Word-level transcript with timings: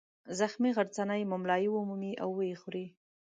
زخمي 0.39 0.69
غرڅنۍ 0.77 1.21
مُملایي 1.31 1.67
ومومي 1.71 2.13
او 2.23 2.29
ویې 2.37 2.55
خوري. 2.61 2.85